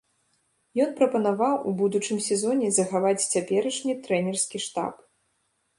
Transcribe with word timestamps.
Ён 0.85 0.89
прапанаваў 0.99 1.55
у 1.71 1.73
будучым 1.81 2.17
сезоне 2.29 2.73
захаваць 2.79 3.15
цяперашні 3.33 3.93
трэнерскі 4.09 4.57
штаб. 4.67 4.93